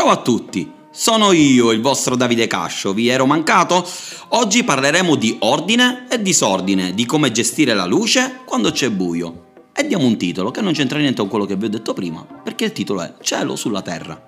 [0.00, 3.86] Ciao a tutti, sono io, il vostro Davide Cascio, vi ero mancato?
[4.28, 9.48] Oggi parleremo di ordine e disordine, di come gestire la luce quando c'è buio.
[9.74, 12.24] E diamo un titolo che non c'entra niente con quello che vi ho detto prima,
[12.42, 14.18] perché il titolo è Cielo sulla terra.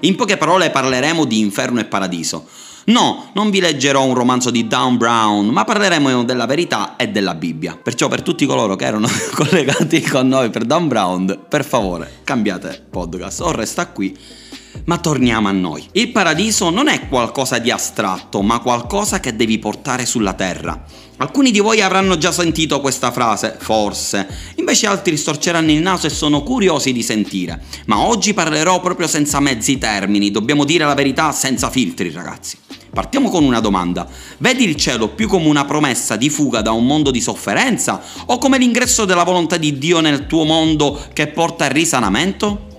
[0.00, 2.46] In poche parole parleremo di inferno e paradiso.
[2.86, 7.34] No, non vi leggerò un romanzo di Dan Brown, ma parleremo della verità e della
[7.34, 7.76] Bibbia.
[7.76, 12.86] Perciò per tutti coloro che erano collegati con noi per Dan Brown, per favore, cambiate
[12.88, 14.44] podcast o resta qui
[14.84, 15.86] ma torniamo a noi.
[15.92, 20.84] Il paradiso non è qualcosa di astratto, ma qualcosa che devi portare sulla terra.
[21.18, 24.26] Alcuni di voi avranno già sentito questa frase, forse,
[24.56, 27.62] invece altri storceranno il naso e sono curiosi di sentire.
[27.86, 32.58] Ma oggi parlerò proprio senza mezzi termini, dobbiamo dire la verità senza filtri, ragazzi.
[32.92, 34.06] Partiamo con una domanda.
[34.38, 38.38] Vedi il cielo più come una promessa di fuga da un mondo di sofferenza o
[38.38, 42.75] come l'ingresso della volontà di Dio nel tuo mondo che porta al risanamento?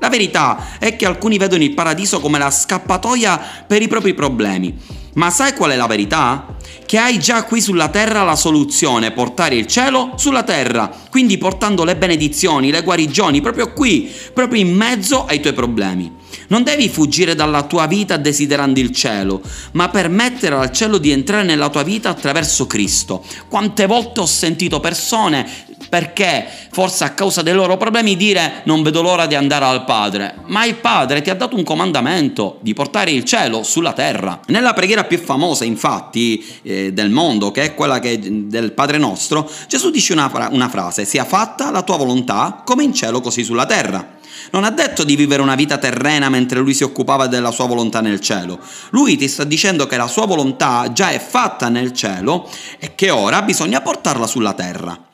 [0.00, 4.74] La verità è che alcuni vedono il paradiso come la scappatoia per i propri problemi.
[5.14, 6.56] Ma sai qual è la verità?
[6.86, 11.84] Che hai già qui sulla terra la soluzione, portare il cielo sulla terra, quindi portando
[11.84, 16.19] le benedizioni, le guarigioni proprio qui, proprio in mezzo ai tuoi problemi.
[16.50, 19.40] Non devi fuggire dalla tua vita desiderando il cielo,
[19.72, 23.24] ma permettere al cielo di entrare nella tua vita attraverso Cristo.
[23.48, 29.00] Quante volte ho sentito persone perché forse a causa dei loro problemi dire non vedo
[29.00, 33.12] l'ora di andare al Padre, ma il Padre ti ha dato un comandamento di portare
[33.12, 34.40] il cielo sulla terra.
[34.46, 39.48] Nella preghiera più famosa infatti eh, del mondo, che è quella che, del Padre nostro,
[39.68, 43.66] Gesù dice una, una frase, sia fatta la tua volontà come in cielo così sulla
[43.66, 44.18] terra.
[44.50, 48.00] Non ha detto di vivere una vita terrena mentre lui si occupava della sua volontà
[48.00, 48.58] nel cielo.
[48.90, 53.10] Lui ti sta dicendo che la sua volontà già è fatta nel cielo e che
[53.10, 55.08] ora bisogna portarla sulla terra.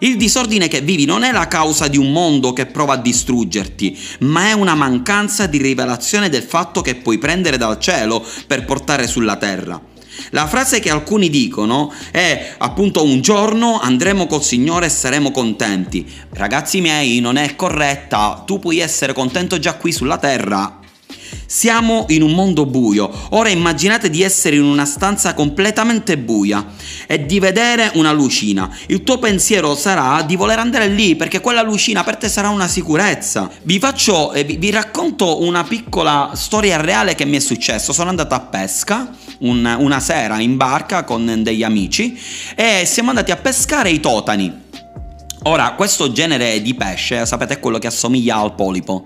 [0.00, 3.98] Il disordine che vivi non è la causa di un mondo che prova a distruggerti,
[4.20, 9.08] ma è una mancanza di rivelazione del fatto che puoi prendere dal cielo per portare
[9.08, 9.80] sulla terra.
[10.30, 16.10] La frase che alcuni dicono è appunto un giorno andremo col Signore e saremo contenti.
[16.30, 20.78] Ragazzi miei, non è corretta, tu puoi essere contento già qui sulla terra
[21.50, 23.10] siamo in un mondo buio.
[23.30, 26.66] Ora immaginate di essere in una stanza completamente buia
[27.06, 28.70] e di vedere una lucina.
[28.88, 32.68] Il tuo pensiero sarà di voler andare lì perché quella lucina per te sarà una
[32.68, 33.50] sicurezza.
[33.62, 37.94] Vi faccio eh, vi, vi racconto una piccola storia reale che mi è successo.
[37.94, 42.20] Sono andato a pesca un, una sera in barca con degli amici
[42.54, 44.66] e siamo andati a pescare i totani.
[45.44, 49.02] Ora, questo genere di pesce, sapete, è quello che assomiglia al polipo.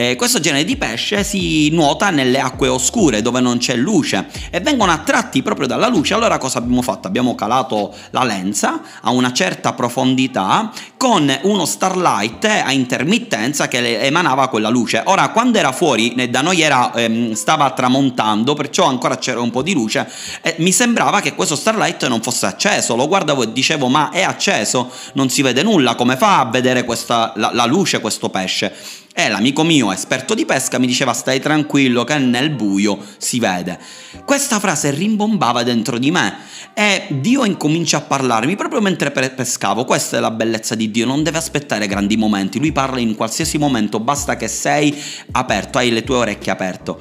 [0.00, 4.60] Eh, questo genere di pesce si nuota nelle acque oscure dove non c'è luce e
[4.60, 6.14] vengono attratti proprio dalla luce.
[6.14, 7.08] Allora cosa abbiamo fatto?
[7.08, 14.46] Abbiamo calato la lenza a una certa profondità con uno starlight a intermittenza che emanava
[14.46, 15.02] quella luce.
[15.06, 19.62] Ora quando era fuori da noi era, ehm, stava tramontando perciò ancora c'era un po'
[19.62, 20.08] di luce
[20.42, 22.94] e mi sembrava che questo starlight non fosse acceso.
[22.94, 24.92] Lo guardavo e dicevo ma è acceso?
[25.14, 28.72] Non si vede nulla, come fa a vedere questa, la, la luce questo pesce?
[29.20, 33.76] E l'amico mio, esperto di pesca, mi diceva stai tranquillo che nel buio si vede.
[34.24, 36.36] Questa frase rimbombava dentro di me
[36.72, 39.84] e Dio incomincia a parlarmi proprio mentre pescavo.
[39.84, 43.58] Questa è la bellezza di Dio, non deve aspettare grandi momenti, lui parla in qualsiasi
[43.58, 44.96] momento, basta che sei
[45.32, 46.94] aperto, hai le tue orecchie aperte.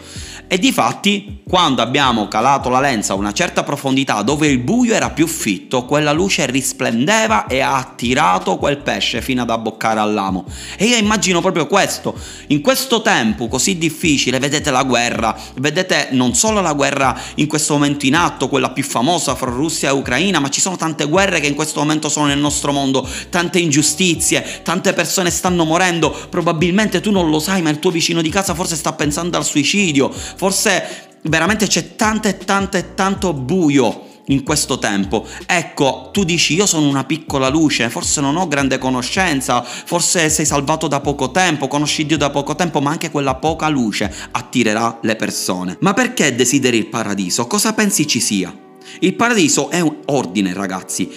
[0.48, 4.96] E di fatti, quando abbiamo calato la lenza a una certa profondità dove il buio
[4.96, 10.46] era più fitto, quella luce risplendeva e ha attirato quel pesce fino ad abboccare all'amo.
[10.78, 12.07] E io immagino proprio questo.
[12.48, 17.74] In questo tempo così difficile, vedete la guerra, vedete non solo la guerra in questo
[17.74, 21.40] momento in atto, quella più famosa fra Russia e Ucraina, ma ci sono tante guerre
[21.40, 27.02] che in questo momento sono nel nostro mondo, tante ingiustizie, tante persone stanno morendo, probabilmente
[27.02, 30.12] tu non lo sai, ma il tuo vicino di casa forse sta pensando al suicidio
[30.36, 35.26] Forse veramente c'è tanto e tanto e tanto buio in questo tempo.
[35.46, 40.46] Ecco, tu dici io sono una piccola luce, forse non ho grande conoscenza, forse sei
[40.46, 45.00] salvato da poco tempo, conosci Dio da poco tempo, ma anche quella poca luce attirerà
[45.02, 45.78] le persone.
[45.82, 47.48] Ma perché desideri il paradiso?
[47.48, 48.54] Cosa pensi ci sia?
[49.00, 51.10] Il paradiso è un ordine, ragazzi.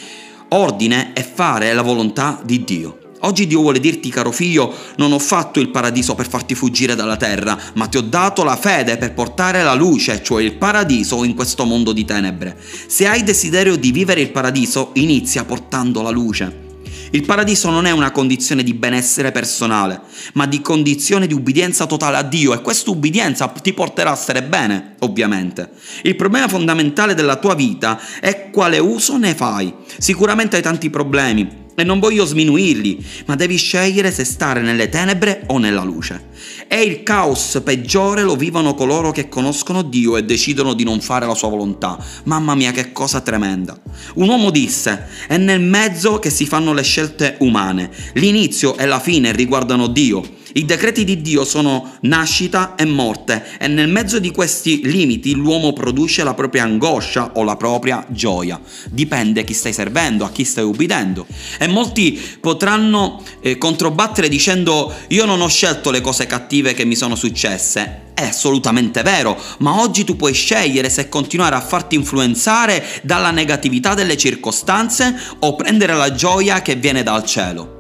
[0.49, 3.10] Ordine è fare la volontà di Dio.
[3.23, 7.17] Oggi Dio vuole dirti, caro figlio, non ho fatto il paradiso per farti fuggire dalla
[7.17, 11.35] terra, ma ti ho dato la fede per portare la luce, cioè il paradiso, in
[11.35, 12.57] questo mondo di tenebre.
[12.87, 16.69] Se hai desiderio di vivere il paradiso, inizia portando la luce.
[17.13, 20.01] Il paradiso non è una condizione di benessere personale,
[20.35, 24.45] ma di condizione di ubbidienza totale a Dio e questa ubbidienza ti porterà a stare
[24.45, 25.71] bene, ovviamente.
[26.05, 29.75] Il problema fondamentale della tua vita è quale uso ne fai.
[29.99, 35.45] Sicuramente hai tanti problemi, E non voglio sminuirli, ma devi scegliere se stare nelle tenebre
[35.47, 36.29] o nella luce.
[36.69, 41.25] E il caos peggiore lo vivono coloro che conoscono Dio e decidono di non fare
[41.25, 41.97] la sua volontà.
[42.25, 43.81] Mamma mia, che cosa tremenda.
[44.17, 47.91] Un uomo disse: È nel mezzo che si fanno le scelte umane.
[48.13, 50.37] L'inizio e la fine riguardano Dio.
[50.53, 55.73] I decreti di Dio sono nascita e morte e nel mezzo di questi limiti l'uomo
[55.73, 58.61] produce la propria angoscia o la propria gioia.
[58.91, 61.25] Dipende chi stai servendo, a chi stai ubbidendo.
[61.57, 66.95] E molti potranno eh, controbattere dicendo io non ho scelto le cose cattive che mi
[66.95, 68.09] sono successe.
[68.15, 73.95] È assolutamente vero, ma oggi tu puoi scegliere se continuare a farti influenzare dalla negatività
[73.95, 77.79] delle circostanze o prendere la gioia che viene dal cielo.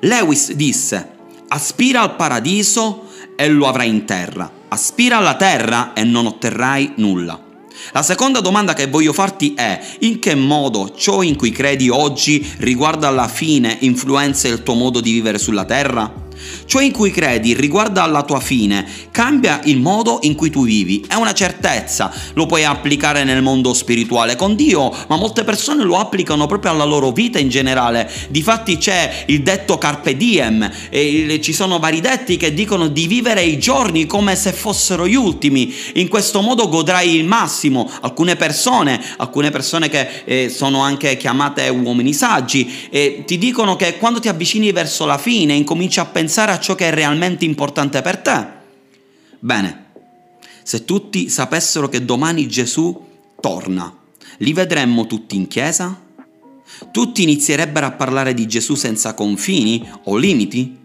[0.00, 1.10] Lewis disse,
[1.48, 7.48] aspira al paradiso e lo avrai in terra, aspira alla terra e non otterrai nulla.
[7.92, 12.48] La seconda domanda che voglio farti è in che modo ciò in cui credi oggi
[12.58, 16.28] riguardo alla fine influenza il tuo modo di vivere sulla terra?
[16.64, 21.04] Ciò in cui credi riguarda alla tua fine, cambia il modo in cui tu vivi,
[21.06, 25.98] è una certezza, lo puoi applicare nel mondo spirituale con Dio, ma molte persone lo
[25.98, 28.10] applicano proprio alla loro vita in generale.
[28.28, 33.42] Difatti c'è il detto carpe diem, e ci sono vari detti che dicono di vivere
[33.42, 37.90] i giorni come se fossero gli ultimi, in questo modo godrai il massimo.
[38.00, 43.98] Alcune persone, alcune persone che eh, sono anche chiamate uomini saggi, eh, ti dicono che
[43.98, 47.44] quando ti avvicini verso la fine incominci a pensare pensare a ciò che è realmente
[47.44, 48.46] importante per te.
[49.40, 49.86] Bene,
[50.62, 53.04] se tutti sapessero che domani Gesù
[53.40, 53.92] torna,
[54.38, 56.00] li vedremmo tutti in chiesa?
[56.92, 60.78] Tutti inizierebbero a parlare di Gesù senza confini o limiti?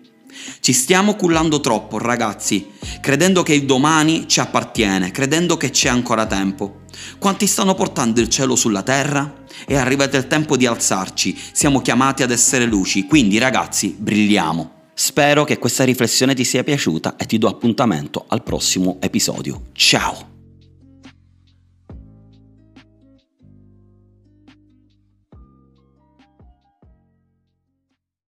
[0.62, 2.66] Ci stiamo cullando troppo, ragazzi,
[3.00, 6.86] credendo che il domani ci appartiene, credendo che c'è ancora tempo.
[7.20, 9.44] Quanti stanno portando il cielo sulla terra?
[9.64, 14.75] È arrivato il tempo di alzarci, siamo chiamati ad essere luci, quindi ragazzi, brilliamo.
[14.98, 19.64] Spero che questa riflessione ti sia piaciuta e ti do appuntamento al prossimo episodio.
[19.74, 20.35] Ciao!